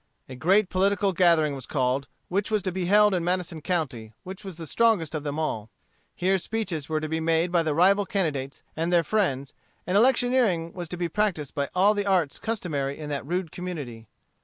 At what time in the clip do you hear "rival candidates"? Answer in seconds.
7.75-8.63